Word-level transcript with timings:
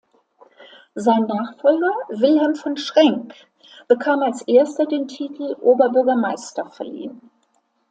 Sein 0.95 1.27
Nachfolger, 1.27 1.91
Wilhelm 2.09 2.55
von 2.55 2.75
Schrenck 2.75 3.35
bekam 3.87 4.23
als 4.23 4.41
erster 4.41 4.87
den 4.87 5.07
Titel 5.07 5.55
Oberbürgermeister 5.61 6.65
verliehen. 6.71 7.29